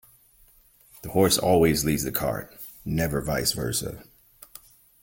[1.03, 2.51] The horse always leads the cart,
[2.83, 4.03] never vice versa.